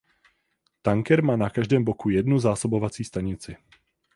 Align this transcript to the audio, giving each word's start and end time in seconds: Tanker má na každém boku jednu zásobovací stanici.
Tanker 0.81 1.21
má 1.21 1.35
na 1.37 1.49
každém 1.49 1.83
boku 1.85 2.09
jednu 2.09 2.39
zásobovací 2.39 3.03
stanici. 3.03 3.57